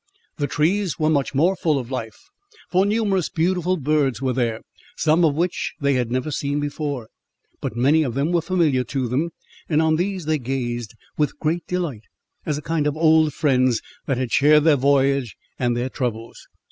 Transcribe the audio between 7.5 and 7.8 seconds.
but